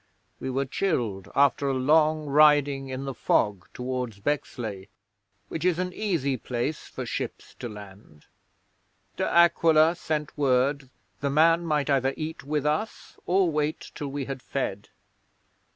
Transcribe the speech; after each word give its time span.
We 0.39 0.49
were 0.49 0.65
chilled 0.65 1.29
after 1.35 1.69
a 1.69 1.75
long 1.75 2.25
riding 2.25 2.89
in 2.89 3.05
the 3.05 3.13
fog 3.13 3.69
towards 3.71 4.19
Bexlei, 4.19 4.87
which 5.47 5.63
is 5.63 5.77
an 5.77 5.93
easy 5.93 6.37
place 6.37 6.87
for 6.87 7.05
ships 7.05 7.53
to 7.59 7.69
land. 7.69 8.25
De 9.15 9.27
Aquila 9.31 9.93
sent 9.95 10.35
word 10.35 10.89
the 11.19 11.29
man 11.29 11.67
might 11.67 11.87
either 11.91 12.15
eat 12.17 12.43
with 12.43 12.65
us 12.65 13.19
or 13.27 13.51
wait 13.51 13.91
till 13.93 14.07
we 14.07 14.25
had 14.25 14.41
fed. 14.41 14.89